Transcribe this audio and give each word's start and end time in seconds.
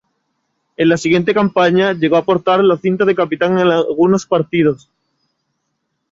En 0.77 0.89
la 0.89 0.97
siguiente 0.97 1.31
campaña, 1.31 1.93
llegó 1.93 2.17
a 2.17 2.25
portar 2.25 2.63
la 2.63 2.75
cinta 2.77 3.05
de 3.05 3.13
capitán 3.13 3.59
en 3.59 3.67
algunos 3.67 4.25
partidos. 4.25 4.89